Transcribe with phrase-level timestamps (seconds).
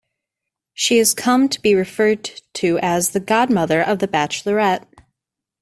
[0.73, 2.23] She has come to be referred
[2.55, 4.87] to as the "Godmother" of the Bachelorette.